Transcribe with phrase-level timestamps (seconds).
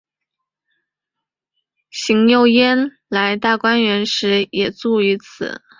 [1.91, 5.61] 邢岫烟来大观园时也住于此。